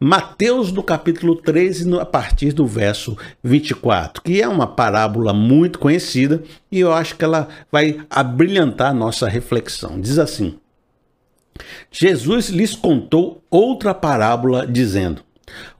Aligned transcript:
Mateus 0.00 0.70
no 0.70 0.80
capítulo 0.80 1.34
13, 1.34 1.98
a 1.98 2.04
partir 2.04 2.52
do 2.52 2.64
verso 2.64 3.18
24, 3.42 4.22
que 4.22 4.40
é 4.40 4.46
uma 4.46 4.64
parábola 4.64 5.32
muito 5.32 5.80
conhecida 5.80 6.40
e 6.70 6.78
eu 6.78 6.92
acho 6.92 7.16
que 7.16 7.24
ela 7.24 7.48
vai 7.70 7.98
abrilhantar 8.08 8.92
a 8.92 8.94
nossa 8.94 9.28
reflexão. 9.28 10.00
Diz 10.00 10.16
assim: 10.20 10.56
Jesus 11.90 12.48
lhes 12.48 12.76
contou 12.76 13.42
outra 13.50 13.92
parábola, 13.92 14.64
dizendo: 14.64 15.20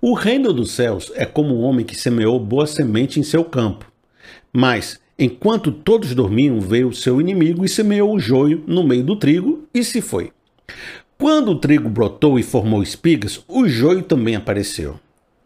O 0.00 0.14
reino 0.14 0.53
dos 0.53 0.73
céus 0.73 1.12
é 1.14 1.25
como 1.25 1.55
um 1.55 1.62
homem 1.62 1.87
que 1.87 1.95
semeou 1.95 2.41
boa 2.41 2.66
semente 2.66 3.21
em 3.21 3.23
seu 3.23 3.45
campo. 3.45 3.89
Mas, 4.53 4.98
enquanto 5.16 5.71
todos 5.71 6.12
dormiam, 6.12 6.61
veio 6.61 6.93
seu 6.93 7.21
inimigo 7.21 7.64
e 7.64 7.69
semeou 7.69 8.16
o 8.16 8.19
joio 8.19 8.64
no 8.66 8.82
meio 8.82 9.05
do 9.05 9.14
trigo 9.14 9.69
e 9.73 9.85
se 9.85 10.00
foi. 10.00 10.32
Quando 11.21 11.50
o 11.50 11.59
trigo 11.59 11.89
brotou 11.89 12.39
e 12.39 12.45
formou 12.45 12.80
espigas, 12.80 13.43
o 13.48 13.67
joio 13.67 14.05
também 14.05 14.37
apareceu. 14.37 15.00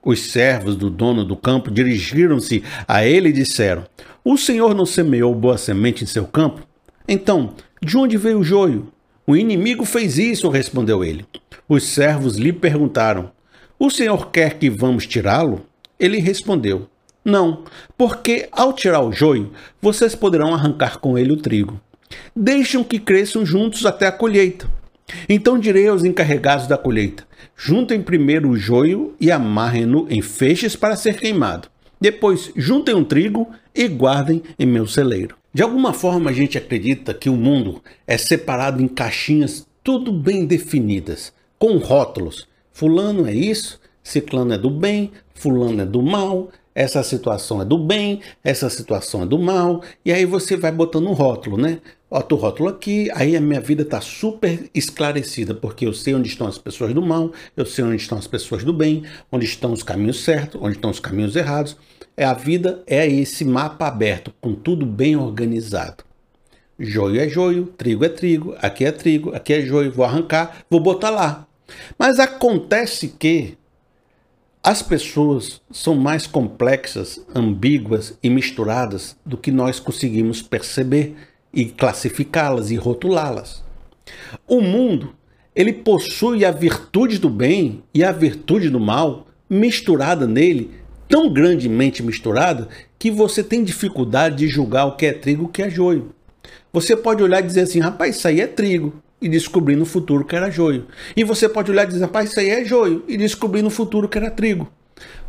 Os 0.04 0.20
servos 0.30 0.76
do 0.76 0.90
dono 0.90 1.24
do 1.24 1.34
campo 1.34 1.70
dirigiram-se 1.70 2.62
a 2.86 3.06
ele 3.06 3.30
e 3.30 3.32
disseram: 3.32 3.86
O 4.22 4.36
senhor 4.36 4.74
não 4.74 4.84
semeou 4.84 5.34
boa 5.34 5.56
semente 5.56 6.04
em 6.04 6.06
seu 6.06 6.26
campo? 6.26 6.60
Então, 7.08 7.54
de 7.80 7.96
onde 7.96 8.18
veio 8.18 8.40
o 8.40 8.44
joio? 8.44 8.92
O 9.26 9.34
inimigo 9.34 9.86
fez 9.86 10.18
isso, 10.18 10.50
respondeu 10.50 11.02
ele. 11.02 11.24
Os 11.66 11.84
servos 11.84 12.36
lhe 12.36 12.52
perguntaram: 12.52 13.32
O 13.78 13.88
senhor 13.88 14.30
quer 14.30 14.58
que 14.58 14.68
vamos 14.68 15.06
tirá-lo? 15.06 15.64
Ele 15.98 16.18
respondeu: 16.18 16.86
Não, 17.24 17.64
porque 17.96 18.46
ao 18.52 18.74
tirar 18.74 19.00
o 19.00 19.10
joio, 19.10 19.50
vocês 19.80 20.14
poderão 20.14 20.52
arrancar 20.52 20.98
com 20.98 21.16
ele 21.16 21.32
o 21.32 21.38
trigo. 21.38 21.80
Deixam 22.36 22.84
que 22.84 22.98
cresçam 22.98 23.46
juntos 23.46 23.86
até 23.86 24.06
a 24.06 24.12
colheita. 24.12 24.81
Então 25.28 25.58
direi 25.58 25.88
aos 25.88 26.04
encarregados 26.04 26.66
da 26.66 26.76
colheita: 26.78 27.26
juntem 27.56 28.02
primeiro 28.02 28.50
o 28.50 28.56
joio 28.56 29.14
e 29.20 29.30
amarrem-no 29.30 30.06
em 30.10 30.22
feixes 30.22 30.76
para 30.76 30.96
ser 30.96 31.18
queimado. 31.18 31.68
Depois, 32.00 32.50
juntem 32.56 32.94
o 32.94 33.04
trigo 33.04 33.48
e 33.74 33.86
guardem 33.86 34.42
em 34.58 34.66
meu 34.66 34.86
celeiro. 34.86 35.36
De 35.54 35.62
alguma 35.62 35.92
forma, 35.92 36.30
a 36.30 36.32
gente 36.32 36.58
acredita 36.58 37.14
que 37.14 37.28
o 37.28 37.36
mundo 37.36 37.82
é 38.06 38.16
separado 38.16 38.82
em 38.82 38.88
caixinhas 38.88 39.66
tudo 39.84 40.12
bem 40.12 40.46
definidas, 40.46 41.32
com 41.58 41.76
rótulos. 41.76 42.48
Fulano 42.72 43.26
é 43.26 43.34
isso, 43.34 43.80
ciclano 44.02 44.54
é 44.54 44.58
do 44.58 44.70
bem, 44.70 45.12
fulano 45.34 45.82
é 45.82 45.86
do 45.86 46.02
mal, 46.02 46.50
essa 46.74 47.02
situação 47.02 47.60
é 47.60 47.64
do 47.64 47.76
bem, 47.76 48.20
essa 48.42 48.70
situação 48.70 49.22
é 49.22 49.26
do 49.26 49.38
mal, 49.38 49.82
e 50.04 50.12
aí 50.12 50.24
você 50.24 50.56
vai 50.56 50.72
botando 50.72 51.06
um 51.06 51.12
rótulo, 51.12 51.56
né? 51.56 51.80
Bota 52.12 52.34
o 52.34 52.38
rótulo 52.38 52.68
aqui, 52.68 53.10
aí 53.14 53.34
a 53.34 53.40
minha 53.40 53.58
vida 53.58 53.80
está 53.80 53.98
super 53.98 54.68
esclarecida, 54.74 55.54
porque 55.54 55.86
eu 55.86 55.94
sei 55.94 56.14
onde 56.14 56.28
estão 56.28 56.46
as 56.46 56.58
pessoas 56.58 56.92
do 56.92 57.00
mal, 57.00 57.32
eu 57.56 57.64
sei 57.64 57.82
onde 57.82 57.96
estão 57.96 58.18
as 58.18 58.26
pessoas 58.26 58.62
do 58.62 58.70
bem, 58.70 59.02
onde 59.32 59.46
estão 59.46 59.72
os 59.72 59.82
caminhos 59.82 60.22
certos, 60.22 60.60
onde 60.60 60.76
estão 60.76 60.90
os 60.90 61.00
caminhos 61.00 61.34
errados. 61.36 61.74
É 62.14 62.26
a 62.26 62.34
vida 62.34 62.82
é 62.86 63.06
esse 63.08 63.46
mapa 63.46 63.86
aberto, 63.86 64.30
com 64.42 64.52
tudo 64.52 64.84
bem 64.84 65.16
organizado. 65.16 66.04
Joio 66.78 67.18
é 67.18 67.26
joio, 67.30 67.72
trigo 67.78 68.04
é 68.04 68.10
trigo, 68.10 68.54
aqui 68.58 68.84
é 68.84 68.92
trigo, 68.92 69.34
aqui 69.34 69.54
é 69.54 69.62
joio, 69.62 69.90
vou 69.90 70.04
arrancar, 70.04 70.66
vou 70.68 70.80
botar 70.80 71.08
lá. 71.08 71.46
Mas 71.98 72.18
acontece 72.18 73.08
que 73.08 73.56
as 74.62 74.82
pessoas 74.82 75.62
são 75.70 75.94
mais 75.94 76.26
complexas, 76.26 77.24
ambíguas 77.34 78.18
e 78.22 78.28
misturadas 78.28 79.16
do 79.24 79.38
que 79.38 79.50
nós 79.50 79.80
conseguimos 79.80 80.42
perceber 80.42 81.16
e 81.52 81.66
classificá-las 81.66 82.70
e 82.70 82.76
rotulá-las. 82.76 83.62
O 84.46 84.60
mundo, 84.60 85.14
ele 85.54 85.72
possui 85.72 86.44
a 86.44 86.50
virtude 86.50 87.18
do 87.18 87.28
bem 87.28 87.82
e 87.94 88.02
a 88.02 88.12
virtude 88.12 88.70
do 88.70 88.80
mal 88.80 89.26
misturada 89.48 90.26
nele, 90.26 90.70
tão 91.08 91.30
grandemente 91.30 92.02
misturada 92.02 92.68
que 92.98 93.10
você 93.10 93.42
tem 93.42 93.62
dificuldade 93.62 94.36
de 94.36 94.48
julgar 94.48 94.86
o 94.86 94.96
que 94.96 95.06
é 95.06 95.12
trigo 95.12 95.42
e 95.42 95.46
o 95.46 95.48
que 95.48 95.62
é 95.62 95.68
joio. 95.68 96.14
Você 96.72 96.96
pode 96.96 97.22
olhar 97.22 97.40
e 97.40 97.46
dizer 97.46 97.62
assim, 97.62 97.80
rapaz, 97.80 98.16
isso 98.16 98.26
aí 98.26 98.40
é 98.40 98.46
trigo 98.46 98.94
e 99.20 99.28
descobrir 99.28 99.76
no 99.76 99.84
futuro 99.84 100.24
que 100.24 100.34
era 100.34 100.50
joio. 100.50 100.86
E 101.14 101.22
você 101.22 101.48
pode 101.48 101.70
olhar 101.70 101.84
e 101.84 101.88
dizer, 101.88 102.00
rapaz, 102.00 102.30
isso 102.30 102.40
aí 102.40 102.48
é 102.48 102.64
joio, 102.64 103.04
e 103.06 103.16
descobrir 103.16 103.62
no 103.62 103.70
futuro 103.70 104.08
que 104.08 104.16
era 104.16 104.30
trigo. 104.30 104.72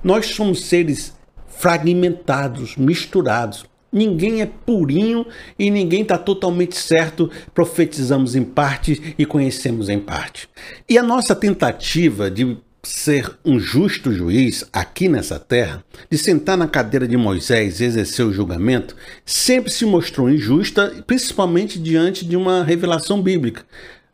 Nós 0.03 0.27
somos 0.27 0.65
seres 0.65 1.13
fragmentados, 1.47 2.75
misturados. 2.77 3.65
Ninguém 3.93 4.41
é 4.41 4.45
purinho 4.47 5.25
e 5.57 5.69
ninguém 5.69 6.01
está 6.01 6.17
totalmente 6.17 6.75
certo. 6.75 7.29
Profetizamos 7.53 8.35
em 8.35 8.43
parte 8.43 9.15
e 9.17 9.25
conhecemos 9.25 9.87
em 9.87 9.99
parte. 9.99 10.49
E 10.89 10.97
a 10.97 11.03
nossa 11.03 11.35
tentativa 11.35 12.31
de 12.31 12.57
ser 12.81 13.31
um 13.45 13.57
justo 13.57 14.11
juiz 14.11 14.65
aqui 14.73 15.07
nessa 15.07 15.39
terra, 15.39 15.85
de 16.09 16.17
sentar 16.17 16.57
na 16.57 16.67
cadeira 16.67 17.07
de 17.07 17.15
Moisés 17.15 17.79
e 17.79 17.85
exercer 17.85 18.25
o 18.25 18.33
julgamento, 18.33 18.95
sempre 19.25 19.71
se 19.71 19.85
mostrou 19.85 20.29
injusta, 20.29 21.03
principalmente 21.07 21.79
diante 21.79 22.25
de 22.25 22.35
uma 22.35 22.63
revelação 22.63 23.21
bíblica. 23.21 23.63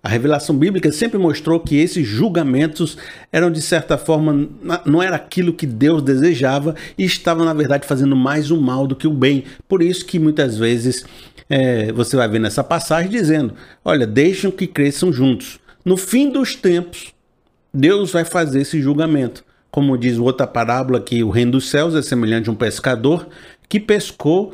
A 0.01 0.07
revelação 0.07 0.55
bíblica 0.55 0.91
sempre 0.93 1.17
mostrou 1.17 1.59
que 1.59 1.75
esses 1.75 2.07
julgamentos 2.07 2.97
eram, 3.33 3.51
de 3.51 3.61
certa 3.61 3.97
forma, 3.97 4.47
não 4.85 5.03
era 5.03 5.17
aquilo 5.17 5.53
que 5.53 5.65
Deus 5.65 6.01
desejava 6.01 6.73
e 6.97 7.03
estava, 7.03 7.43
na 7.43 7.53
verdade, 7.53 7.85
fazendo 7.85 8.15
mais 8.15 8.49
o 8.49 8.61
mal 8.61 8.87
do 8.87 8.95
que 8.95 9.07
o 9.07 9.13
bem. 9.13 9.43
Por 9.67 9.81
isso 9.83 10.05
que 10.05 10.17
muitas 10.17 10.57
vezes 10.57 11.03
é, 11.49 11.91
você 11.91 12.15
vai 12.15 12.29
ver 12.29 12.39
nessa 12.39 12.63
passagem 12.63 13.11
dizendo: 13.11 13.53
olha, 13.83 14.07
deixam 14.07 14.51
que 14.51 14.67
cresçam 14.67 15.11
juntos. 15.11 15.59
No 15.83 15.97
fim 15.97 16.31
dos 16.31 16.55
tempos, 16.55 17.13
Deus 17.73 18.11
vai 18.11 18.23
fazer 18.23 18.61
esse 18.61 18.81
julgamento. 18.81 19.43
Como 19.69 19.97
diz 19.97 20.17
outra 20.17 20.47
parábola, 20.47 21.01
que 21.01 21.23
o 21.23 21.29
reino 21.29 21.51
dos 21.51 21.69
céus 21.69 21.93
é 21.93 22.01
semelhante 22.01 22.49
a 22.49 22.51
um 22.53 22.55
pescador 22.55 23.27
que 23.67 23.79
pescou 23.79 24.53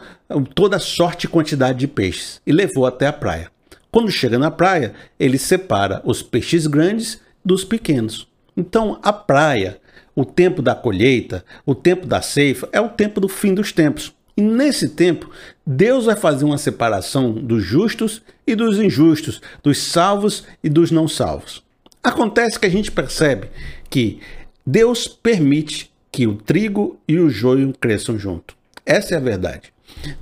toda 0.54 0.80
sorte 0.80 1.26
e 1.26 1.30
quantidade 1.30 1.80
de 1.80 1.88
peixes 1.88 2.42
e 2.46 2.52
levou 2.52 2.86
até 2.86 3.08
a 3.08 3.14
praia. 3.14 3.55
Quando 3.96 4.12
chega 4.12 4.38
na 4.38 4.52
praia, 4.52 4.94
ele 5.18 5.38
separa 5.38 6.02
os 6.04 6.22
peixes 6.22 6.68
grandes 6.68 7.22
dos 7.46 7.64
pequenos. 7.64 8.28
Então, 8.58 9.00
a 9.02 9.14
praia, 9.14 9.80
o 10.14 10.26
tempo 10.26 10.62
da 10.62 10.76
colheita, 10.76 11.46
o 11.66 11.74
tempo 11.74 12.06
da 12.06 12.22
ceifa, 12.22 12.68
é 12.74 12.82
o 12.82 12.90
tempo 12.90 13.22
do 13.22 13.30
fim 13.30 13.54
dos 13.54 13.72
tempos. 13.72 14.14
E 14.36 14.42
nesse 14.42 14.90
tempo, 14.90 15.32
Deus 15.66 16.08
vai 16.08 16.18
fazer 16.18 16.44
uma 16.44 16.58
separação 16.58 17.32
dos 17.32 17.64
justos 17.64 18.22
e 18.46 18.54
dos 18.54 18.80
injustos, 18.80 19.42
dos 19.64 19.78
salvos 19.78 20.44
e 20.62 20.68
dos 20.68 20.92
não 20.92 21.08
salvos. 21.08 21.64
Acontece 22.04 22.60
que 22.60 22.66
a 22.66 22.70
gente 22.70 22.92
percebe 22.92 23.48
que 23.90 24.20
Deus 24.66 25.08
permite 25.08 25.90
que 26.12 26.28
o 26.28 26.36
trigo 26.36 27.00
e 27.08 27.18
o 27.18 27.30
joio 27.30 27.74
cresçam 27.80 28.20
junto. 28.20 28.58
Essa 28.86 29.14
é 29.14 29.18
a 29.18 29.22
verdade. 29.22 29.72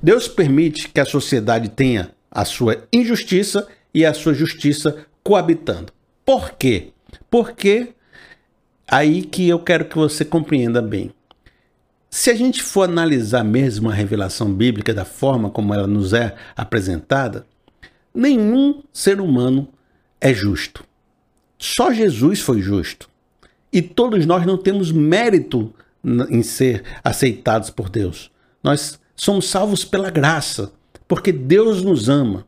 Deus 0.00 0.28
permite 0.28 0.88
que 0.90 1.00
a 1.00 1.04
sociedade 1.04 1.70
tenha 1.70 2.14
a 2.34 2.44
sua 2.44 2.86
injustiça 2.92 3.68
e 3.94 4.04
a 4.04 4.12
sua 4.12 4.34
justiça 4.34 5.06
coabitando. 5.22 5.92
Por 6.26 6.52
quê? 6.52 6.88
Porque 7.30 7.94
aí 8.86 9.22
que 9.22 9.48
eu 9.48 9.60
quero 9.60 9.84
que 9.84 9.96
você 9.96 10.24
compreenda 10.24 10.82
bem. 10.82 11.12
Se 12.10 12.30
a 12.30 12.34
gente 12.34 12.62
for 12.62 12.82
analisar 12.82 13.44
mesmo 13.44 13.88
a 13.88 13.94
revelação 13.94 14.52
bíblica 14.52 14.92
da 14.92 15.04
forma 15.04 15.50
como 15.50 15.72
ela 15.72 15.86
nos 15.86 16.12
é 16.12 16.34
apresentada, 16.56 17.46
nenhum 18.14 18.82
ser 18.92 19.20
humano 19.20 19.68
é 20.20 20.32
justo. 20.32 20.84
Só 21.58 21.92
Jesus 21.92 22.40
foi 22.40 22.60
justo. 22.60 23.08
E 23.72 23.82
todos 23.82 24.26
nós 24.26 24.46
não 24.46 24.56
temos 24.56 24.92
mérito 24.92 25.74
em 26.30 26.42
ser 26.42 26.84
aceitados 27.02 27.70
por 27.70 27.88
Deus. 27.88 28.30
Nós 28.62 29.00
somos 29.16 29.48
salvos 29.48 29.84
pela 29.84 30.10
graça, 30.10 30.72
porque 31.14 31.30
Deus 31.30 31.80
nos 31.80 32.08
ama. 32.08 32.44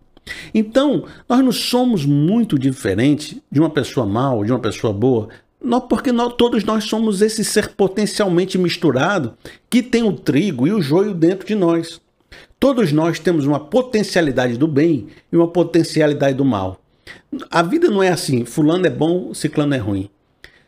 Então, 0.53 1.05
nós 1.29 1.45
não 1.45 1.53
somos 1.53 2.05
muito 2.05 2.59
diferentes 2.59 3.41
de 3.49 3.61
uma 3.61 3.71
pessoa 3.71 4.05
mal, 4.05 4.45
de 4.45 4.51
uma 4.51 4.59
pessoa 4.59 4.93
boa, 4.93 5.29
não, 5.63 5.81
porque 5.81 6.11
nós, 6.11 6.35
todos 6.37 6.65
nós 6.65 6.83
somos 6.83 7.23
esse 7.23 7.45
ser 7.45 7.69
potencialmente 7.77 8.59
misturado 8.59 9.35
que 9.71 9.85
tem 9.85 10.03
o 10.03 10.13
trigo 10.13 10.67
e 10.67 10.73
o 10.73 10.83
joio 10.83 11.15
dentro 11.15 11.47
de 11.47 11.55
nós. 11.55 12.01
Todos 12.59 12.91
nós 12.91 13.21
temos 13.21 13.47
uma 13.47 13.61
potencialidade 13.61 14.59
do 14.59 14.67
bem 14.67 15.07
e 15.33 15.37
uma 15.37 15.47
potencialidade 15.47 16.37
do 16.37 16.45
mal. 16.45 16.81
A 17.49 17.63
vida 17.63 17.89
não 17.89 18.03
é 18.03 18.09
assim, 18.09 18.45
fulano 18.45 18.85
é 18.85 18.91
bom, 18.91 19.33
ciclano 19.33 19.75
é 19.75 19.79
ruim. 19.79 20.11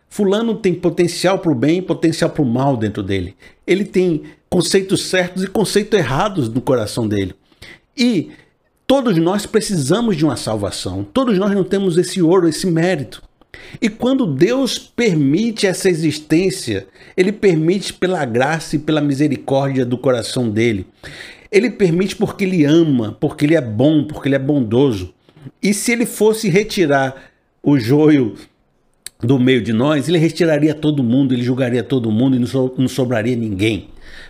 Fulano 0.08 0.54
tem 0.54 0.72
potencial 0.72 1.40
para 1.40 1.50
o 1.50 1.54
bem 1.56 1.78
e 1.78 1.82
potencial 1.82 2.30
para 2.30 2.42
o 2.42 2.46
mal 2.46 2.76
dentro 2.76 3.02
dele. 3.02 3.34
Ele 3.66 3.84
tem 3.84 4.22
conceitos 4.48 5.02
certos 5.02 5.42
e 5.42 5.48
conceitos 5.48 5.98
errados 5.98 6.48
no 6.48 6.60
coração 6.60 7.08
dele. 7.08 7.34
E 7.98 8.30
todos 8.86 9.18
nós 9.18 9.44
precisamos 9.44 10.16
de 10.16 10.24
uma 10.24 10.36
salvação. 10.36 11.02
Todos 11.02 11.36
nós 11.36 11.52
não 11.52 11.64
temos 11.64 11.98
esse 11.98 12.22
ouro, 12.22 12.48
esse 12.48 12.66
mérito. 12.66 13.22
E 13.82 13.88
quando 13.88 14.26
Deus 14.26 14.78
permite 14.78 15.66
essa 15.66 15.90
existência, 15.90 16.86
Ele 17.16 17.32
permite 17.32 17.92
pela 17.92 18.24
graça 18.24 18.76
e 18.76 18.78
pela 18.78 19.00
misericórdia 19.00 19.84
do 19.84 19.98
coração 19.98 20.48
dele. 20.48 20.86
Ele 21.50 21.70
permite 21.70 22.14
porque 22.14 22.44
Ele 22.44 22.64
ama, 22.64 23.16
porque 23.18 23.44
Ele 23.44 23.56
é 23.56 23.60
bom, 23.60 24.04
porque 24.04 24.28
Ele 24.28 24.36
é 24.36 24.38
bondoso. 24.38 25.12
E 25.62 25.72
se 25.74 25.92
ele 25.92 26.06
fosse 26.06 26.48
retirar 26.48 27.30
o 27.62 27.78
joio 27.78 28.34
do 29.20 29.38
meio 29.38 29.60
de 29.60 29.72
nós, 29.72 30.08
ele 30.08 30.18
retiraria 30.18 30.74
todo 30.74 31.02
mundo, 31.02 31.34
ele 31.34 31.42
julgaria 31.42 31.82
todo 31.82 32.10
mundo 32.10 32.36
e 32.36 32.80
não 32.80 32.88
sobraria 32.88 33.34
ninguém. 33.34 33.88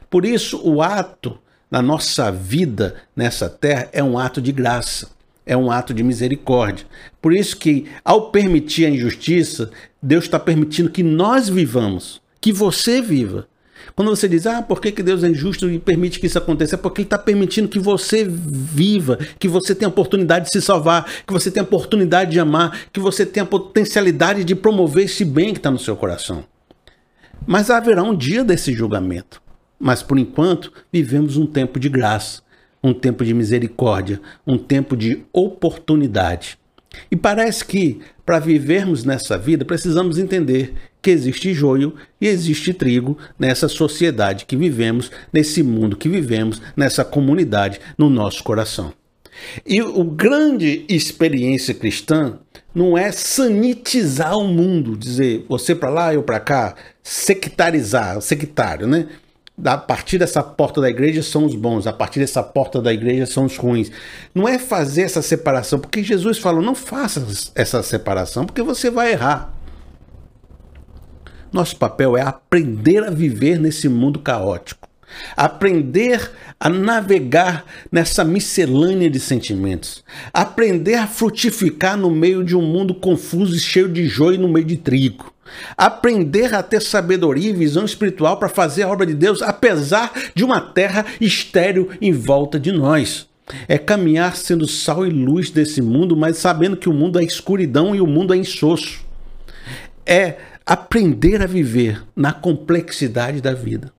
Por 0.09 0.25
isso, 0.25 0.61
o 0.64 0.81
ato 0.81 1.38
na 1.70 1.82
nossa 1.82 2.31
vida 2.31 2.97
nessa 3.15 3.49
terra 3.49 3.88
é 3.93 4.03
um 4.03 4.19
ato 4.19 4.41
de 4.41 4.53
graça, 4.53 5.11
é 5.44 5.56
um 5.56 5.70
ato 5.70 5.93
de 5.93 6.03
misericórdia. 6.03 6.87
Por 7.20 7.32
isso 7.32 7.56
que, 7.56 7.87
ao 8.05 8.31
permitir 8.31 8.87
a 8.87 8.91
injustiça, 8.91 9.70
Deus 10.03 10.25
está 10.25 10.38
permitindo 10.38 10.91
que 10.91 11.03
nós 11.03 11.49
vivamos, 11.49 12.20
que 12.41 12.53
você 12.53 13.00
viva. 13.00 13.47
Quando 13.94 14.11
você 14.11 14.29
diz, 14.29 14.47
ah, 14.47 14.62
por 14.62 14.81
que, 14.81 14.93
que 14.93 15.03
Deus 15.03 15.25
é 15.25 15.29
injusto 15.29 15.69
e 15.70 15.79
permite 15.79 16.20
que 16.20 16.26
isso 16.26 16.38
aconteça? 16.38 16.75
É 16.75 16.79
porque 16.79 17.00
Ele 17.00 17.06
está 17.06 17.19
permitindo 17.19 17.69
que 17.69 17.79
você 17.79 18.25
viva, 18.25 19.19
que 19.38 19.49
você 19.49 19.75
tenha 19.75 19.88
a 19.88 19.91
oportunidade 19.91 20.47
de 20.47 20.53
se 20.53 20.61
salvar, 20.61 21.05
que 21.26 21.32
você 21.32 21.50
tenha 21.50 21.62
a 21.62 21.67
oportunidade 21.67 22.31
de 22.31 22.38
amar, 22.38 22.87
que 22.93 23.00
você 23.00 23.26
tenha 23.26 23.44
a 23.44 23.47
potencialidade 23.47 24.44
de 24.44 24.55
promover 24.55 25.05
esse 25.05 25.25
bem 25.25 25.53
que 25.53 25.59
está 25.59 25.71
no 25.71 25.79
seu 25.79 25.97
coração. 25.97 26.44
Mas 27.47 27.71
haverá 27.71 28.03
um 28.03 28.14
dia 28.14 28.44
desse 28.44 28.73
julgamento. 28.73 29.41
Mas 29.79 30.03
por 30.03 30.19
enquanto, 30.19 30.73
vivemos 30.93 31.37
um 31.37 31.47
tempo 31.47 31.79
de 31.79 31.89
graça, 31.89 32.43
um 32.83 32.93
tempo 32.93 33.25
de 33.25 33.35
misericórdia, 33.35 34.21
um 34.47 34.59
tempo 34.59 34.97
de 34.97 35.25
oportunidade. 35.33 36.59
E 37.11 37.17
parece 37.17 37.65
que, 37.65 38.01
para 38.25 38.39
vivermos 38.39 39.05
nessa 39.05 39.39
vida, 39.39 39.65
precisamos 39.65 40.19
entender 40.19 40.75
que 41.01 41.11
existe 41.11 41.55
joio 41.55 41.95
e 42.21 42.27
existe 42.27 42.73
trigo 42.73 43.17
nessa 43.39 43.69
sociedade 43.69 44.47
que 44.47 44.57
vivemos, 44.57 45.11
nesse 45.33 45.63
mundo 45.63 45.97
que 45.97 46.09
vivemos, 46.09 46.61
nessa 46.77 47.05
comunidade, 47.05 47.81
no 47.97 48.11
nosso 48.11 48.43
coração. 48.43 48.93
E 49.65 49.81
o 49.81 50.03
grande 50.03 50.85
experiência 50.89 51.73
cristã 51.73 52.39
não 52.75 52.99
é 52.99 53.13
sanitizar 53.13 54.37
o 54.37 54.49
mundo, 54.49 54.97
dizer 54.97 55.45
você 55.49 55.75
para 55.75 55.91
lá, 55.91 56.15
eu 56.15 56.23
para 56.23 56.41
cá, 56.41 56.75
sectarizar, 57.03 58.21
sectário, 58.21 58.87
né? 58.87 59.07
A 59.65 59.77
partir 59.77 60.19
dessa 60.19 60.43
porta 60.43 60.81
da 60.81 60.89
igreja 60.89 61.23
são 61.23 61.45
os 61.45 61.55
bons, 61.55 61.87
a 61.87 61.93
partir 61.93 62.21
dessa 62.21 62.43
porta 62.43 62.81
da 62.81 62.93
igreja 62.93 63.27
são 63.27 63.45
os 63.45 63.57
ruins. 63.57 63.91
Não 64.35 64.49
é 64.49 64.59
fazer 64.59 65.03
essa 65.03 65.23
separação, 65.23 65.79
porque 65.79 66.03
Jesus 66.03 66.39
falou: 66.39 66.63
não 66.63 66.75
faça 66.75 67.27
essa 67.55 67.83
separação, 67.83 68.47
porque 68.47 68.63
você 68.63 68.91
vai 68.91 69.13
errar. 69.13 69.55
Nosso 71.53 71.77
papel 71.77 72.17
é 72.17 72.21
aprender 72.21 73.03
a 73.03 73.11
viver 73.11 73.59
nesse 73.59 73.89
mundo 73.89 74.19
caótico, 74.19 74.87
aprender 75.35 76.31
a 76.61 76.69
navegar 76.69 77.65
nessa 77.91 78.23
miscelânea 78.23 79.09
de 79.09 79.19
sentimentos, 79.19 80.05
aprender 80.33 80.97
a 80.97 81.07
frutificar 81.07 81.97
no 81.97 82.11
meio 82.11 82.45
de 82.45 82.55
um 82.55 82.63
mundo 82.63 82.95
confuso 82.95 83.57
e 83.57 83.59
cheio 83.59 83.89
de 83.89 84.07
joio 84.07 84.39
no 84.39 84.49
meio 84.49 84.67
de 84.67 84.77
trigo. 84.77 85.33
Aprender 85.77 86.55
a 86.55 86.62
ter 86.62 86.83
sabedoria 86.83 87.50
e 87.50 87.55
visão 87.55 87.85
espiritual 87.85 88.39
para 88.39 88.49
fazer 88.49 88.83
a 88.83 88.89
obra 88.89 89.06
de 89.06 89.15
Deus, 89.15 89.43
apesar 89.43 90.12
de 90.35 90.45
uma 90.45 90.61
terra 90.61 91.05
estéril 91.21 91.91
em 92.00 92.12
volta 92.12 92.59
de 92.59 92.73
nós. 92.73 93.29
É 93.67 93.79
caminhar 93.79 94.37
sendo 94.37 94.67
sal 94.67 95.06
e 95.06 95.11
luz 95.11 95.50
desse 95.50 95.81
mundo, 95.81 96.17
mas 96.17 96.37
sabendo 96.37 96.77
que 96.77 96.89
o 96.89 96.93
mundo 96.93 97.19
é 97.19 97.25
escuridão 97.25 97.95
e 97.95 98.00
o 98.00 98.06
mundo 98.06 98.35
é 98.35 98.37
insosso. 98.37 99.00
É 100.05 100.37
aprender 100.67 101.43
a 101.43 101.47
viver 101.47 102.03
na 102.15 102.33
complexidade 102.33 103.41
da 103.41 103.55
vida. 103.55 103.91